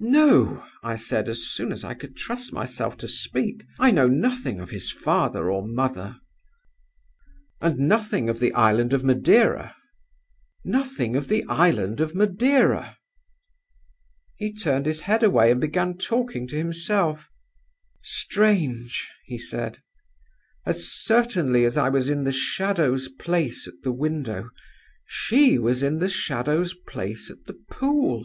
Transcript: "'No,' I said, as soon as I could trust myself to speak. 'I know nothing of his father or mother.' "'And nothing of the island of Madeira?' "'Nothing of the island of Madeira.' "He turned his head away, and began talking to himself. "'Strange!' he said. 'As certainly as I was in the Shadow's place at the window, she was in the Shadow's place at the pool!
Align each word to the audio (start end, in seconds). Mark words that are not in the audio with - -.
"'No,' 0.00 0.64
I 0.84 0.94
said, 0.94 1.28
as 1.28 1.42
soon 1.48 1.72
as 1.72 1.82
I 1.82 1.92
could 1.94 2.16
trust 2.16 2.52
myself 2.52 2.96
to 2.98 3.08
speak. 3.08 3.64
'I 3.80 3.90
know 3.90 4.06
nothing 4.06 4.60
of 4.60 4.70
his 4.70 4.92
father 4.92 5.50
or 5.50 5.62
mother.' 5.66 6.18
"'And 7.60 7.80
nothing 7.80 8.28
of 8.28 8.38
the 8.38 8.52
island 8.52 8.92
of 8.92 9.02
Madeira?' 9.02 9.74
"'Nothing 10.64 11.16
of 11.16 11.26
the 11.26 11.42
island 11.48 12.00
of 12.00 12.14
Madeira.' 12.14 12.96
"He 14.36 14.52
turned 14.54 14.86
his 14.86 15.00
head 15.00 15.24
away, 15.24 15.50
and 15.50 15.60
began 15.60 15.98
talking 15.98 16.46
to 16.46 16.56
himself. 16.56 17.26
"'Strange!' 18.00 19.10
he 19.26 19.36
said. 19.36 19.78
'As 20.64 20.88
certainly 20.88 21.64
as 21.64 21.76
I 21.76 21.88
was 21.88 22.08
in 22.08 22.22
the 22.22 22.30
Shadow's 22.30 23.08
place 23.08 23.66
at 23.66 23.82
the 23.82 23.92
window, 23.92 24.50
she 25.04 25.58
was 25.58 25.82
in 25.82 25.98
the 25.98 26.08
Shadow's 26.08 26.72
place 26.86 27.28
at 27.32 27.46
the 27.46 27.58
pool! 27.68 28.24